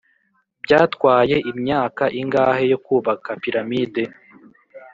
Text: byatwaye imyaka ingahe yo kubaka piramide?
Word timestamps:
byatwaye 0.63 1.35
imyaka 1.51 2.03
ingahe 2.21 2.63
yo 2.71 2.79
kubaka 2.85 3.29
piramide? 3.41 4.03